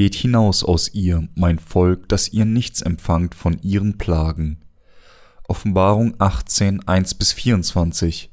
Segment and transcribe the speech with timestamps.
[0.00, 4.56] Geht hinaus aus ihr, mein Volk, dass ihr nichts empfangt von ihren Plagen.
[5.46, 8.30] Offenbarung 18, 1 bis 24.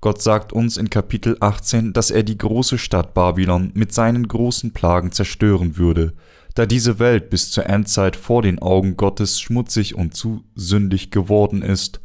[0.00, 4.72] Gott sagt uns in Kapitel 18, dass er die große Stadt Babylon mit seinen großen
[4.72, 6.14] Plagen zerstören würde,
[6.54, 11.60] da diese Welt bis zur Endzeit vor den Augen Gottes schmutzig und zu sündig geworden
[11.60, 12.00] ist,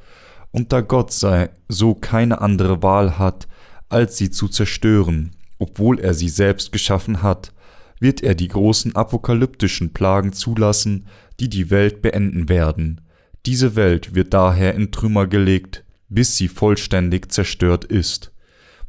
[0.52, 3.48] und da Gott sei so keine andere Wahl hat,
[3.88, 7.54] als sie zu zerstören, obwohl er sie selbst geschaffen hat,
[8.00, 11.08] wird er die großen apokalyptischen Plagen zulassen,
[11.40, 13.02] die die Welt beenden werden.
[13.46, 18.32] Diese Welt wird daher in Trümmer gelegt, bis sie vollständig zerstört ist.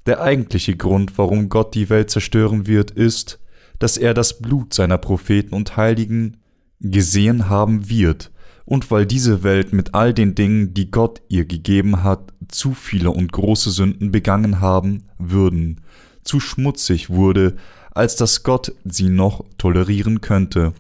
[0.06, 3.41] Der eigentliche Grund, warum Gott die Welt zerstören wird, ist,
[3.78, 6.38] dass er das Blut seiner Propheten und Heiligen
[6.80, 8.30] gesehen haben wird,
[8.64, 13.11] und weil diese Welt mit all den Dingen, die Gott ihr gegeben hat, zu viele
[13.11, 15.83] und große Sünden begangen haben würden,
[16.25, 17.56] zu schmutzig wurde,
[17.97, 20.75] als dass Gott sie noch tolerieren könnte.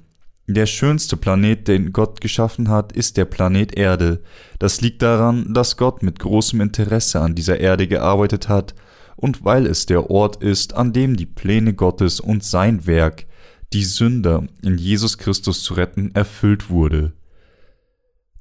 [0.48, 4.20] Der schönste Planet, den Gott geschaffen hat, ist der Planet Erde.
[4.60, 8.74] Das liegt daran, dass Gott mit großem Interesse an dieser Erde gearbeitet hat
[9.16, 13.26] und weil es der Ort ist, an dem die Pläne Gottes und sein Werk,
[13.72, 17.12] die Sünder in Jesus Christus zu retten, erfüllt wurde.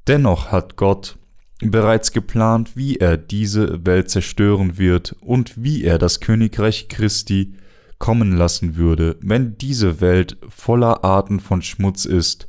[0.07, 1.17] Dennoch hat Gott
[1.61, 7.55] bereits geplant, wie er diese Welt zerstören wird und wie er das Königreich Christi
[7.99, 12.47] kommen lassen würde, wenn diese Welt voller Arten von Schmutz ist,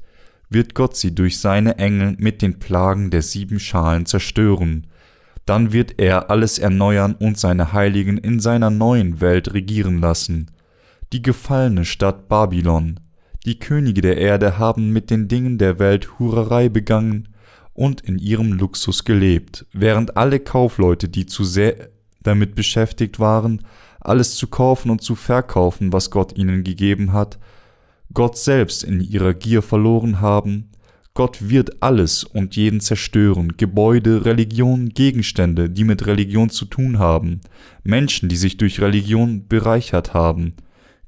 [0.48, 4.86] wird Gott sie durch seine Engel mit den Plagen der sieben Schalen zerstören.
[5.44, 10.50] Dann wird er alles erneuern und seine Heiligen in seiner neuen Welt regieren lassen.
[11.12, 13.00] Die gefallene Stadt Babylon.
[13.44, 17.28] Die Könige der Erde haben mit den Dingen der Welt Hurerei begangen
[17.74, 21.90] und in ihrem Luxus gelebt, während alle Kaufleute, die zu sehr
[22.22, 23.62] damit beschäftigt waren,
[24.06, 27.38] alles zu kaufen und zu verkaufen, was Gott ihnen gegeben hat,
[28.14, 30.70] Gott selbst in ihrer Gier verloren haben,
[31.14, 37.40] Gott wird alles und jeden zerstören, Gebäude, Religion, Gegenstände, die mit Religion zu tun haben,
[37.84, 40.54] Menschen, die sich durch Religion bereichert haben,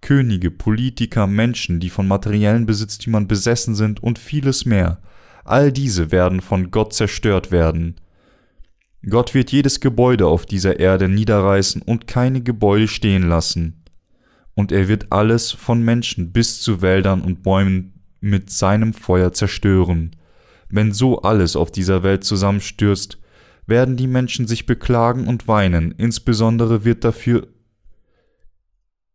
[0.00, 4.98] Könige, Politiker, Menschen, die von materiellen Besitztümern besessen sind und vieles mehr,
[5.44, 7.96] all diese werden von Gott zerstört werden.
[9.06, 13.84] Gott wird jedes Gebäude auf dieser Erde niederreißen und keine Gebäude stehen lassen.
[14.54, 20.16] Und er wird alles von Menschen bis zu Wäldern und Bäumen mit seinem Feuer zerstören.
[20.68, 23.18] Wenn so alles auf dieser Welt zusammenstürzt,
[23.66, 27.46] werden die Menschen sich beklagen und weinen, insbesondere wird dafür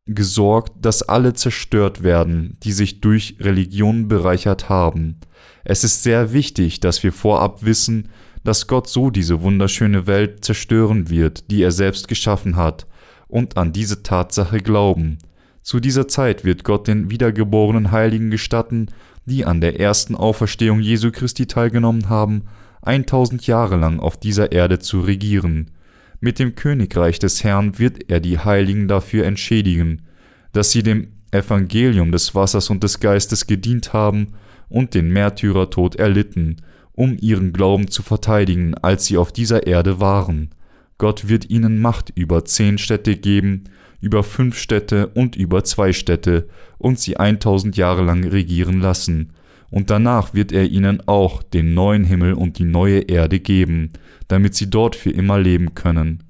[0.05, 5.19] gesorgt, dass alle zerstört werden, die sich durch Religion bereichert haben.
[5.63, 8.09] Es ist sehr wichtig, dass wir vorab wissen,
[8.43, 12.87] dass Gott so diese wunderschöne Welt zerstören wird, die er selbst geschaffen hat,
[13.27, 15.17] und an diese Tatsache glauben.
[15.61, 18.87] Zu dieser Zeit wird Gott den wiedergeborenen Heiligen gestatten,
[19.25, 22.43] die an der ersten Auferstehung Jesu Christi teilgenommen haben,
[22.81, 25.71] 1000 Jahre lang auf dieser Erde zu regieren.
[26.19, 30.03] Mit dem Königreich des Herrn wird er die Heiligen dafür entschädigen,
[30.51, 34.33] dass sie dem Evangelium des Wassers und des Geistes gedient haben
[34.69, 36.57] und den Märtyrertod erlitten
[36.93, 40.49] um ihren Glauben zu verteidigen, als sie auf dieser Erde waren.
[40.97, 43.65] Gott wird ihnen Macht über zehn Städte geben,
[43.99, 49.31] über fünf Städte und über zwei Städte, und sie eintausend Jahre lang regieren lassen.
[49.69, 53.91] Und danach wird er ihnen auch den neuen Himmel und die neue Erde geben,
[54.27, 56.23] damit sie dort für immer leben können.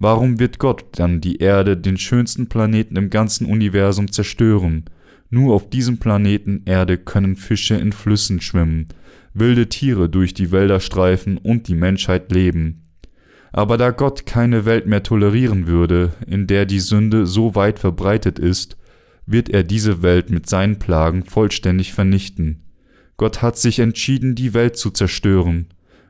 [0.00, 4.84] Warum wird Gott dann die Erde, den schönsten Planeten im ganzen Universum, zerstören?
[5.30, 8.88] Nur auf diesem Planeten Erde können Fische in Flüssen schwimmen,
[9.38, 12.82] wilde Tiere durch die Wälder streifen und die Menschheit leben.
[13.52, 18.38] Aber da Gott keine Welt mehr tolerieren würde, in der die Sünde so weit verbreitet
[18.38, 18.76] ist,
[19.26, 22.62] wird er diese Welt mit seinen Plagen vollständig vernichten.
[23.16, 25.66] Gott hat sich entschieden, die Welt zu zerstören.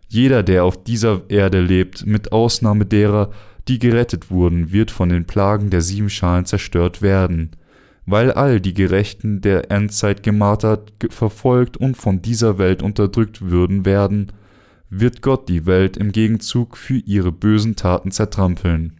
[0.08, 3.30] Jeder, der auf dieser Erde lebt, mit Ausnahme derer,
[3.66, 7.50] die gerettet wurden, wird von den Plagen der sieben Schalen zerstört werden
[8.10, 14.32] weil all die Gerechten der Endzeit gemartert, verfolgt und von dieser Welt unterdrückt würden werden,
[14.88, 18.98] wird Gott die Welt im Gegenzug für ihre bösen Taten zertrampeln.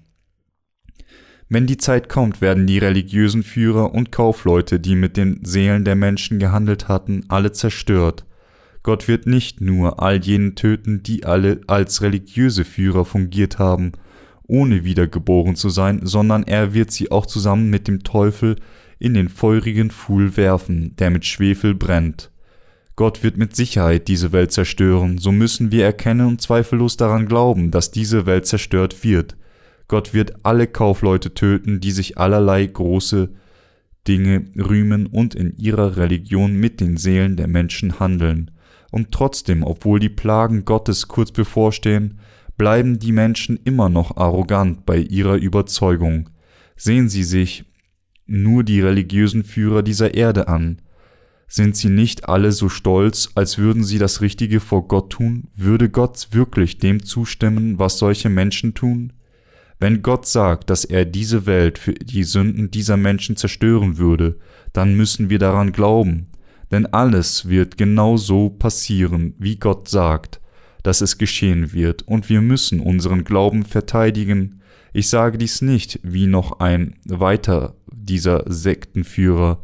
[1.49, 5.97] Wenn die Zeit kommt, werden die religiösen Führer und Kaufleute, die mit den Seelen der
[5.97, 8.27] Menschen gehandelt hatten, alle zerstört.
[8.83, 13.93] Gott wird nicht nur all jenen töten, die alle als religiöse Führer fungiert haben,
[14.47, 18.57] ohne wiedergeboren zu sein, sondern er wird sie auch zusammen mit dem Teufel
[18.99, 22.31] in den feurigen Pfuhl werfen, der mit Schwefel brennt.
[22.97, 27.71] Gott wird mit Sicherheit diese Welt zerstören, so müssen wir erkennen und zweifellos daran glauben,
[27.71, 29.37] dass diese Welt zerstört wird.
[29.87, 33.31] Gott wird alle Kaufleute töten, die sich allerlei große
[34.09, 38.51] Dinge rühmen und in ihrer Religion mit den Seelen der Menschen handeln.
[38.91, 42.19] Und trotzdem, obwohl die Plagen Gottes kurz bevorstehen,
[42.57, 46.31] bleiben die Menschen immer noch arrogant bei ihrer Überzeugung.
[46.75, 47.65] Sehen Sie sich
[48.29, 50.81] nur die religiösen Führer dieser Erde an.
[51.49, 55.49] Sind sie nicht alle so stolz, als würden sie das Richtige vor Gott tun?
[55.57, 59.15] Würde Gott wirklich dem zustimmen, was solche Menschen tun?
[59.81, 64.37] Wenn Gott sagt, dass er diese Welt für die Sünden dieser Menschen zerstören würde,
[64.73, 66.27] dann müssen wir daran glauben,
[66.71, 70.41] denn alles wird genau so passieren, wie Gott sagt,
[70.83, 74.61] dass es geschehen wird, und wir müssen unseren Glauben verteidigen.
[74.93, 77.77] Ich sage dies nicht wie noch ein weiter
[78.09, 79.61] dieser Sektenführer,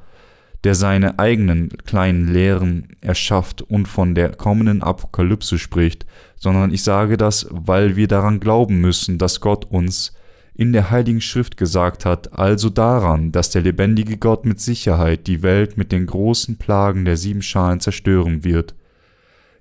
[0.64, 6.06] der seine eigenen kleinen Lehren erschafft und von der kommenden Apokalypse spricht,
[6.36, 10.14] sondern ich sage das, weil wir daran glauben müssen, dass Gott uns
[10.54, 15.42] in der Heiligen Schrift gesagt hat, also daran, dass der lebendige Gott mit Sicherheit die
[15.42, 18.74] Welt mit den großen Plagen der sieben Schalen zerstören wird.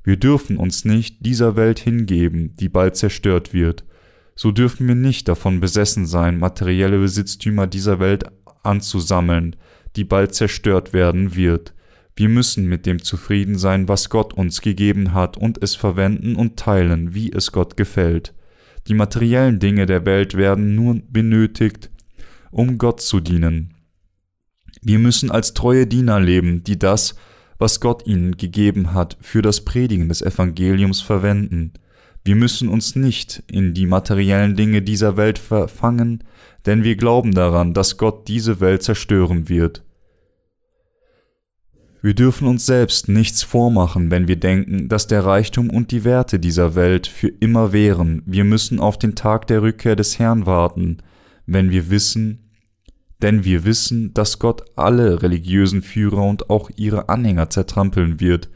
[0.03, 3.83] Wir dürfen uns nicht dieser Welt hingeben, die bald zerstört wird.
[4.35, 8.25] So dürfen wir nicht davon besessen sein, materielle Besitztümer dieser Welt
[8.63, 9.55] anzusammeln,
[9.95, 11.73] die bald zerstört werden wird.
[12.15, 16.57] Wir müssen mit dem zufrieden sein, was Gott uns gegeben hat, und es verwenden und
[16.57, 18.33] teilen, wie es Gott gefällt.
[18.87, 21.89] Die materiellen Dinge der Welt werden nur benötigt,
[22.51, 23.73] um Gott zu dienen.
[24.81, 27.15] Wir müssen als treue Diener leben, die das,
[27.57, 31.73] was Gott ihnen gegeben hat, für das Predigen des Evangeliums verwenden.
[32.23, 36.23] Wir müssen uns nicht in die materiellen Dinge dieser Welt verfangen,
[36.65, 39.83] denn wir glauben daran, dass Gott diese Welt zerstören wird.
[42.01, 46.37] Wir dürfen uns selbst nichts vormachen, wenn wir denken, dass der Reichtum und die Werte
[46.37, 48.23] dieser Welt für immer wären.
[48.25, 50.97] Wir müssen auf den Tag der Rückkehr des Herrn warten,
[51.45, 52.51] wenn wir wissen,
[53.21, 58.49] denn wir wissen, dass Gott alle religiösen Führer und auch ihre Anhänger zertrampeln wird.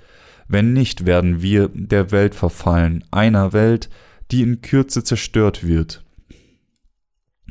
[0.47, 3.89] Wenn nicht, werden wir der Welt verfallen, einer Welt,
[4.31, 6.03] die in Kürze zerstört wird.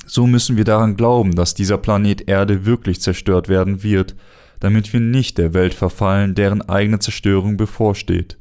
[0.07, 4.15] So müssen wir daran glauben, dass dieser Planet Erde wirklich zerstört werden wird,
[4.61, 8.39] damit wir nicht der Welt verfallen, deren eigene Zerstörung bevorsteht.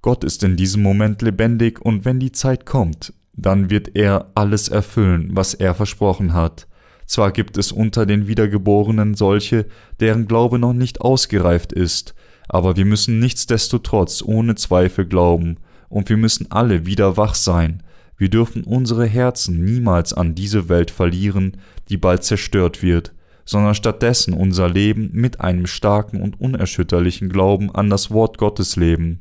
[0.00, 4.68] Gott ist in diesem Moment lebendig und wenn die Zeit kommt, dann wird er alles
[4.68, 6.68] erfüllen, was er versprochen hat.
[7.06, 9.66] Zwar gibt es unter den Wiedergeborenen solche,
[10.00, 12.14] deren Glaube noch nicht ausgereift ist,
[12.48, 15.56] aber wir müssen nichtsdestotrotz ohne Zweifel glauben,
[15.88, 17.82] und wir müssen alle wieder wach sein,
[18.18, 21.58] wir dürfen unsere Herzen niemals an diese Welt verlieren,
[21.88, 23.12] die bald zerstört wird,
[23.44, 29.20] sondern stattdessen unser Leben mit einem starken und unerschütterlichen Glauben an das Wort Gottes leben.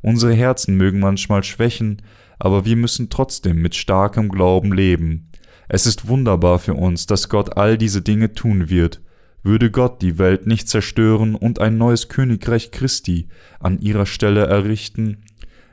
[0.00, 2.00] Unsere Herzen mögen manchmal schwächen,
[2.38, 5.28] aber wir müssen trotzdem mit starkem Glauben leben.
[5.68, 9.02] Es ist wunderbar für uns, dass Gott all diese Dinge tun wird.
[9.42, 13.28] Würde Gott die Welt nicht zerstören und ein neues Königreich Christi
[13.58, 15.24] an ihrer Stelle errichten,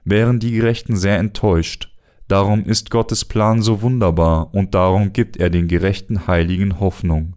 [0.05, 1.93] wären die Gerechten sehr enttäuscht.
[2.27, 7.35] Darum ist Gottes Plan so wunderbar und darum gibt er den gerechten Heiligen Hoffnung.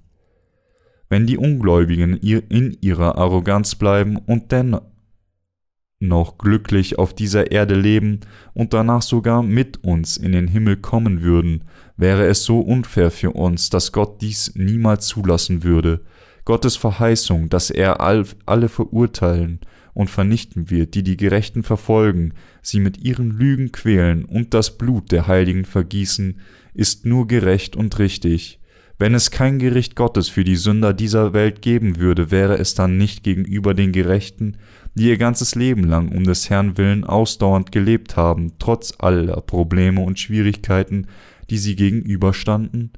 [1.09, 8.21] Wenn die Ungläubigen in ihrer Arroganz bleiben und dennoch glücklich auf dieser Erde leben
[8.55, 11.65] und danach sogar mit uns in den Himmel kommen würden,
[11.97, 16.05] wäre es so unfair für uns, dass Gott dies niemals zulassen würde.
[16.45, 19.61] Gottes Verheißung, dass er alle verurteilen
[19.95, 22.33] und vernichten wird, die die Gerechten verfolgen,
[22.63, 26.41] sie mit ihren Lügen quälen und das Blut der Heiligen vergießen,
[26.75, 28.61] ist nur gerecht und richtig.
[28.99, 32.99] Wenn es kein Gericht Gottes für die Sünder dieser Welt geben würde, wäre es dann
[32.99, 34.59] nicht gegenüber den Gerechten,
[34.95, 40.03] die ihr ganzes Leben lang um des Herrn willen ausdauernd gelebt haben, trotz aller Probleme
[40.03, 41.07] und Schwierigkeiten,
[41.49, 42.93] die sie gegenüberstanden?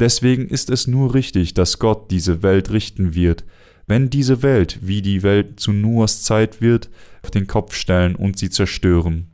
[0.00, 3.44] Deswegen ist es nur richtig, dass Gott diese Welt richten wird,
[3.88, 6.88] wenn diese Welt, wie die Welt zu Noahs Zeit wird,
[7.24, 9.32] auf den Kopf stellen und sie zerstören.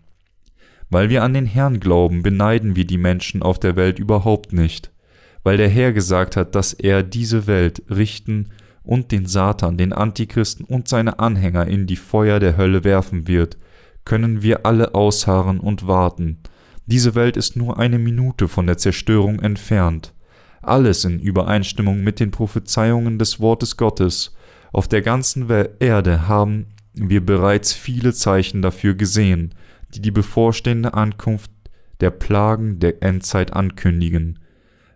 [0.89, 4.91] Weil wir an den Herrn glauben, beneiden wir die Menschen auf der Welt überhaupt nicht,
[5.43, 8.49] weil der Herr gesagt hat, dass er diese Welt richten
[8.83, 13.59] und den Satan, den Antichristen und seine Anhänger in die Feuer der Hölle werfen wird,
[14.07, 16.39] können wir alle ausharren und warten.
[16.87, 20.14] Diese Welt ist nur eine Minute von der Zerstörung entfernt.
[20.69, 24.35] Alles in Übereinstimmung mit den Prophezeiungen des Wortes Gottes
[24.73, 29.55] auf der ganzen Erde haben wir bereits viele Zeichen dafür gesehen,
[29.95, 31.51] die die bevorstehende Ankunft
[32.01, 34.41] der Plagen der Endzeit ankündigen.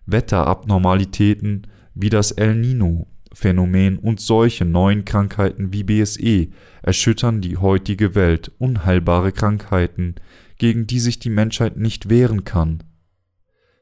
[0.07, 6.49] Wetterabnormalitäten wie das El Nino-Phänomen und solche neuen Krankheiten wie BSE
[6.83, 10.15] erschüttern die heutige Welt, unheilbare Krankheiten,
[10.59, 12.83] gegen die sich die Menschheit nicht wehren kann.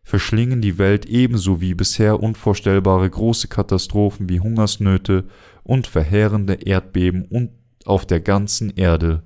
[0.07, 5.25] Verschlingen die Welt ebenso wie bisher unvorstellbare große Katastrophen wie Hungersnöte
[5.65, 7.51] und verheerende Erdbeben und
[7.85, 9.25] auf der ganzen Erde.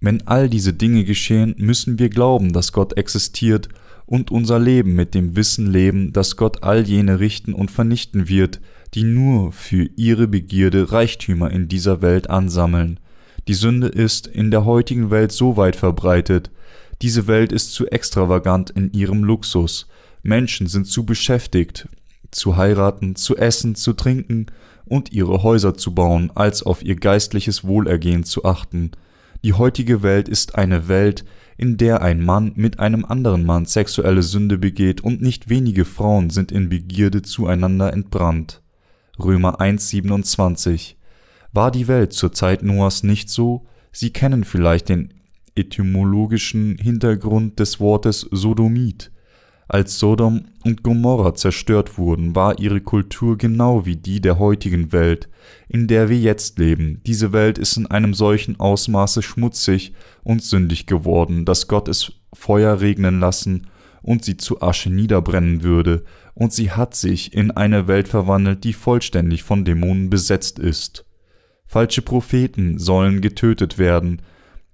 [0.00, 3.68] Wenn all diese Dinge geschehen, müssen wir glauben, dass Gott existiert
[4.06, 8.60] und unser Leben mit dem Wissen leben, dass Gott all jene richten und vernichten wird,
[8.94, 13.00] die nur für ihre Begierde Reichtümer in dieser Welt ansammeln.
[13.48, 16.52] Die Sünde ist in der heutigen Welt so weit verbreitet,
[17.02, 19.88] diese Welt ist zu extravagant in ihrem Luxus,
[20.22, 21.88] Menschen sind zu beschäftigt,
[22.30, 24.46] zu heiraten, zu essen, zu trinken
[24.84, 28.92] und ihre Häuser zu bauen, als auf ihr geistliches Wohlergehen zu achten.
[29.42, 31.24] Die heutige Welt ist eine Welt,
[31.56, 36.30] in der ein Mann mit einem anderen Mann sexuelle Sünde begeht und nicht wenige Frauen
[36.30, 38.62] sind in Begierde zueinander entbrannt.
[39.18, 40.94] Römer 1,27
[41.52, 43.66] War die Welt zur Zeit Noahs nicht so?
[43.90, 45.12] Sie kennen vielleicht den
[45.54, 49.10] etymologischen Hintergrund des Wortes Sodomit.
[49.68, 55.30] Als Sodom und Gomorra zerstört wurden, war ihre Kultur genau wie die der heutigen Welt,
[55.68, 57.00] in der wir jetzt leben.
[57.06, 59.94] Diese Welt ist in einem solchen Ausmaße schmutzig
[60.24, 63.68] und sündig geworden, dass Gott es Feuer regnen lassen
[64.02, 66.04] und sie zu Asche niederbrennen würde,
[66.34, 71.04] und sie hat sich in eine Welt verwandelt, die vollständig von Dämonen besetzt ist.
[71.66, 74.20] Falsche Propheten sollen getötet werden,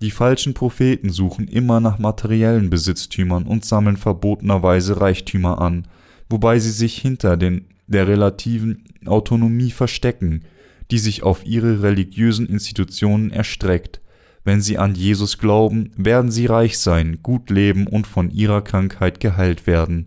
[0.00, 5.88] die falschen Propheten suchen immer nach materiellen Besitztümern und sammeln verbotenerweise Reichtümer an,
[6.28, 10.44] wobei sie sich hinter den, der relativen Autonomie verstecken,
[10.90, 14.00] die sich auf ihre religiösen Institutionen erstreckt.
[14.44, 19.20] Wenn sie an Jesus glauben, werden sie reich sein, gut leben und von ihrer Krankheit
[19.20, 20.06] geheilt werden.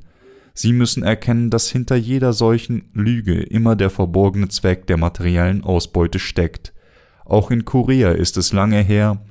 [0.54, 6.20] Sie müssen erkennen, dass hinter jeder solchen Lüge immer der verborgene Zweck der materiellen Ausbeute
[6.20, 6.74] steckt.
[7.26, 9.22] Auch in Korea ist es lange her,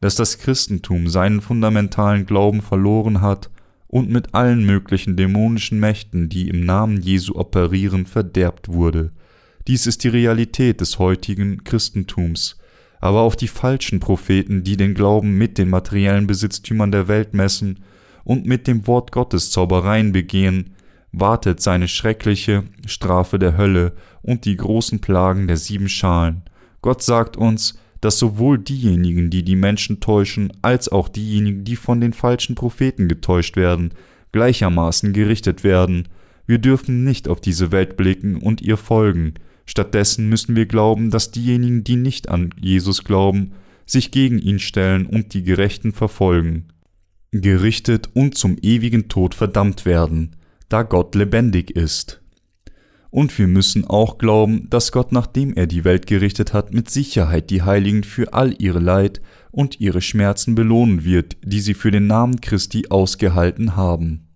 [0.00, 3.50] dass das Christentum seinen fundamentalen Glauben verloren hat
[3.86, 9.10] und mit allen möglichen dämonischen Mächten, die im Namen Jesu operieren, verderbt wurde.
[9.66, 12.56] Dies ist die Realität des heutigen Christentums.
[13.00, 17.80] Aber auf die falschen Propheten, die den Glauben mit den materiellen Besitztümern der Welt messen
[18.24, 20.74] und mit dem Wort Gottes Zaubereien begehen,
[21.12, 26.42] wartet seine schreckliche Strafe der Hölle und die großen Plagen der sieben Schalen.
[26.82, 32.00] Gott sagt uns, dass sowohl diejenigen, die die Menschen täuschen, als auch diejenigen, die von
[32.00, 33.92] den falschen Propheten getäuscht werden,
[34.32, 36.08] gleichermaßen gerichtet werden.
[36.46, 39.34] Wir dürfen nicht auf diese Welt blicken und ihr folgen.
[39.66, 43.52] Stattdessen müssen wir glauben, dass diejenigen, die nicht an Jesus glauben,
[43.86, 46.68] sich gegen ihn stellen und die Gerechten verfolgen,
[47.32, 50.36] gerichtet und zum ewigen Tod verdammt werden,
[50.68, 52.19] da Gott lebendig ist.
[53.10, 57.50] Und wir müssen auch glauben, dass Gott, nachdem er die Welt gerichtet hat, mit Sicherheit
[57.50, 62.06] die Heiligen für all ihre Leid und ihre Schmerzen belohnen wird, die sie für den
[62.06, 64.29] Namen Christi ausgehalten haben.